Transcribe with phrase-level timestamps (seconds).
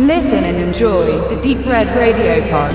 [0.00, 2.74] Listen and enjoy the Deep Red Radio Pod.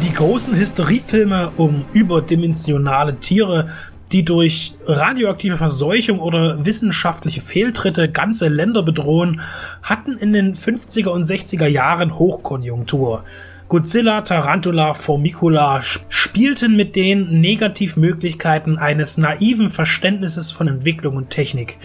[0.00, 3.68] Die großen Historiefilme um überdimensionale Tiere,
[4.12, 9.40] die durch radioaktive Verseuchung oder wissenschaftliche Fehltritte ganze Länder bedrohen,
[9.82, 13.24] hatten in den 50er und 60er Jahren Hochkonjunktur.
[13.68, 15.80] Godzilla, Tarantula, Formicula
[16.10, 21.78] spielten mit den Negativmöglichkeiten eines naiven Verständnisses von Entwicklung und Technik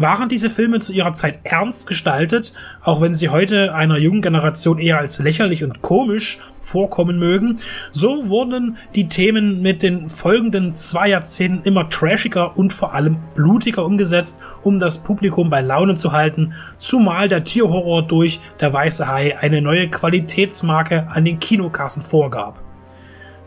[0.00, 4.78] waren diese Filme zu ihrer Zeit ernst gestaltet, auch wenn sie heute einer jungen Generation
[4.78, 7.58] eher als lächerlich und komisch vorkommen mögen,
[7.92, 13.84] so wurden die Themen mit den folgenden zwei Jahrzehnten immer trashiger und vor allem blutiger
[13.84, 19.38] umgesetzt, um das Publikum bei Laune zu halten, zumal der Tierhorror durch Der Weiße Hai
[19.38, 22.69] eine neue Qualitätsmarke an den Kinokassen vorgab.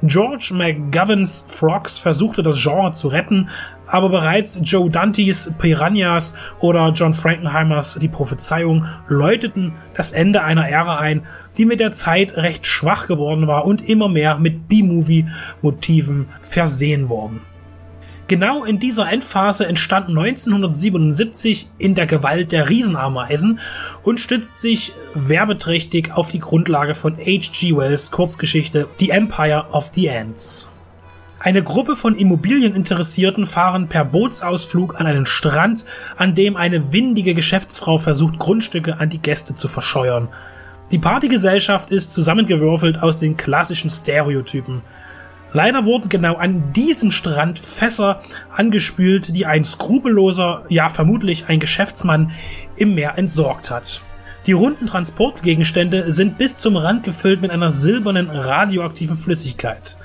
[0.05, 3.47] George McGovens Frogs versuchte das Genre zu retten,
[3.87, 10.97] aber bereits Joe Dantes Piranhas oder John Frankenheimers Die Prophezeiung läuteten das Ende einer Ära
[10.97, 11.25] ein,
[11.57, 17.39] die mit der Zeit recht schwach geworden war und immer mehr mit B-Movie-Motiven versehen worden.
[18.27, 23.59] Genau in dieser Endphase entstand 1977 in der Gewalt der Riesenameisen
[24.03, 27.75] und stützt sich werbeträchtig auf die Grundlage von H.G.
[27.75, 30.69] Wells Kurzgeschichte The Empire of the Ants.
[31.39, 35.83] Eine Gruppe von Immobilieninteressierten fahren per Bootsausflug an einen Strand,
[36.16, 40.29] an dem eine windige Geschäftsfrau versucht, Grundstücke an die Gäste zu verscheuern.
[40.91, 44.83] Die Partygesellschaft ist zusammengewürfelt aus den klassischen Stereotypen.
[45.53, 52.31] Leider wurden genau an diesem Strand Fässer angespült, die ein skrupelloser, ja vermutlich ein Geschäftsmann
[52.75, 54.01] im Meer entsorgt hat.
[54.47, 59.95] Die runden Transportgegenstände sind bis zum Rand gefüllt mit einer silbernen radioaktiven Flüssigkeit.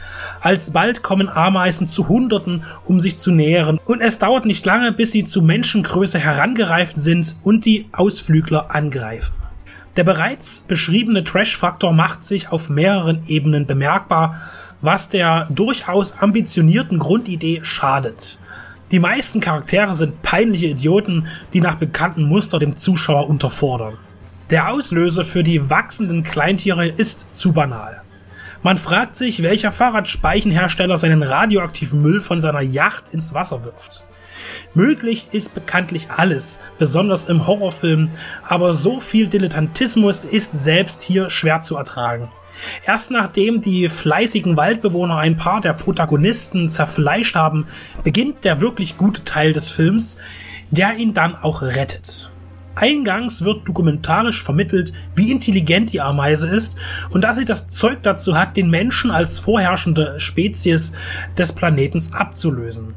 [0.41, 5.11] Alsbald kommen Ameisen zu Hunderten, um sich zu nähern, und es dauert nicht lange, bis
[5.13, 9.48] sie zu Menschengröße herangereift sind und die Ausflügler angreifen.
[9.99, 14.41] Der bereits beschriebene Trash-Faktor macht sich auf mehreren Ebenen bemerkbar,
[14.81, 18.39] was der durchaus ambitionierten Grundidee schadet.
[18.93, 23.99] Die meisten Charaktere sind peinliche Idioten, die nach bekannten Muster dem Zuschauer unterfordern.
[24.51, 28.01] Der Auslöser für die wachsenden Kleintiere ist zu banal.
[28.63, 34.05] Man fragt sich, welcher Fahrradspeichenhersteller seinen radioaktiven Müll von seiner Yacht ins Wasser wirft.
[34.79, 38.11] Möglich ist bekanntlich alles, besonders im Horrorfilm,
[38.45, 42.31] aber so viel Dilettantismus ist selbst hier schwer zu ertragen.
[42.87, 47.67] Erst nachdem die fleißigen Waldbewohner ein paar der Protagonisten zerfleischt haben,
[48.05, 50.19] beginnt der wirklich gute Teil des Films,
[50.71, 52.31] der ihn dann auch rettet.
[52.77, 56.79] Eingangs wird dokumentarisch vermittelt, wie intelligent die Ameise ist
[57.11, 60.93] und dass sie das Zeug dazu hat, den Menschen als vorherrschende Spezies
[61.37, 62.95] des Planetens abzulösen.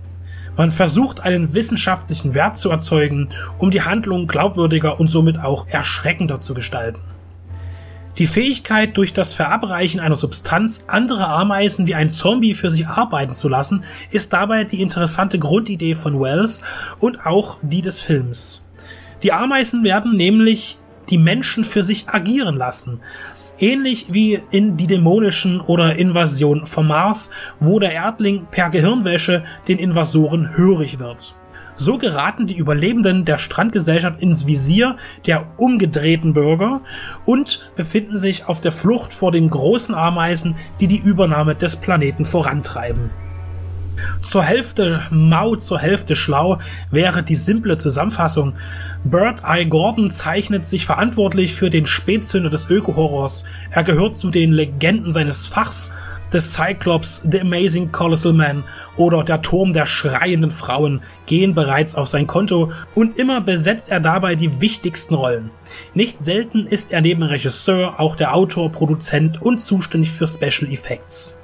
[0.61, 6.39] Man versucht einen wissenschaftlichen Wert zu erzeugen, um die Handlung glaubwürdiger und somit auch erschreckender
[6.39, 7.01] zu gestalten.
[8.19, 13.33] Die Fähigkeit, durch das Verabreichen einer Substanz andere Ameisen wie ein Zombie für sich arbeiten
[13.33, 16.61] zu lassen, ist dabei die interessante Grundidee von Wells
[16.99, 18.63] und auch die des Films.
[19.23, 20.77] Die Ameisen werden nämlich
[21.09, 22.99] die Menschen für sich agieren lassen.
[23.61, 27.29] Ähnlich wie in die dämonischen oder Invasion vom Mars,
[27.59, 31.35] wo der Erdling per Gehirnwäsche den Invasoren hörig wird.
[31.75, 36.81] So geraten die Überlebenden der Strandgesellschaft ins Visier der umgedrehten Bürger
[37.25, 42.25] und befinden sich auf der Flucht vor den großen Ameisen, die die Übernahme des Planeten
[42.25, 43.11] vorantreiben.
[44.21, 46.59] Zur Hälfte mau, zur Hälfte schlau
[46.91, 48.53] wäre die simple Zusammenfassung.
[49.03, 53.45] Bird Eye Gordon zeichnet sich verantwortlich für den Spätzünder des Öko-Horrors.
[53.71, 55.91] Er gehört zu den Legenden seines Fachs
[56.31, 58.63] des Cyclops, The Amazing Colossal Man
[58.95, 63.99] oder der Turm der schreienden Frauen gehen bereits auf sein Konto und immer besetzt er
[63.99, 65.51] dabei die wichtigsten Rollen.
[65.93, 71.40] Nicht selten ist er neben Regisseur auch der Autor, Produzent und zuständig für Special Effects.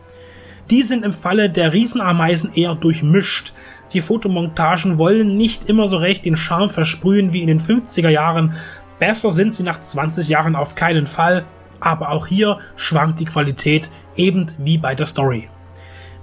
[0.69, 3.53] Die sind im Falle der Riesenameisen eher durchmischt.
[3.93, 8.53] Die Fotomontagen wollen nicht immer so recht den Charme versprühen wie in den 50er Jahren.
[8.99, 11.45] Besser sind sie nach 20 Jahren auf keinen Fall,
[11.79, 15.49] aber auch hier schwankt die Qualität eben wie bei der Story.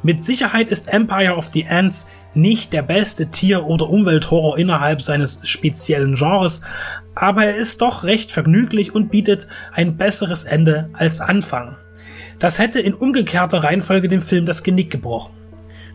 [0.02, 5.40] Mit Sicherheit ist Empire of the Ants nicht der beste Tier- oder Umwelthorror innerhalb seines
[5.44, 6.60] speziellen Genres,
[7.14, 11.78] aber er ist doch recht vergnüglich und bietet ein besseres Ende als Anfang.
[12.38, 15.32] Das hätte in umgekehrter Reihenfolge dem Film das Genick gebrochen.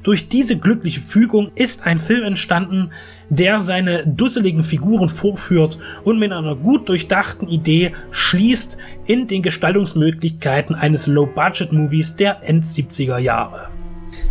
[0.04, 2.92] Durch diese glückliche Fügung ist ein Film entstanden,
[3.30, 10.76] der seine dusseligen Figuren vorführt und mit einer gut durchdachten Idee schließt in den Gestaltungsmöglichkeiten
[10.76, 13.68] eines Low-Budget-Movies der End-70er Jahre.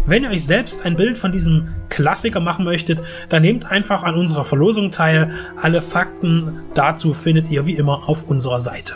[0.06, 4.14] Wenn ihr euch selbst ein Bild von diesem Klassiker machen möchtet, dann nehmt einfach an
[4.14, 5.31] unserer Verlosung teil.
[5.61, 8.94] Alle Fakten dazu findet ihr wie immer auf unserer Seite.